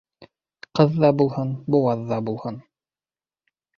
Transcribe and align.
Ҡыҙ 0.79 0.95
ҙа 1.03 1.11
булһын, 1.21 1.53
быуаҙ 1.75 2.03
ҙа 2.13 2.21
булһын. 2.31 2.59